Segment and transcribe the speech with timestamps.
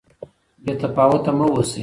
[0.63, 1.79] بې تفاوته مه اوسئ.